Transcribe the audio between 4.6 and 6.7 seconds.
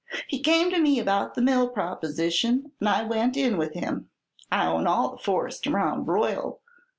own all the forest around Royal.